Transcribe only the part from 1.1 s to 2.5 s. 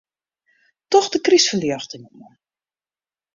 de krystferljochting oan.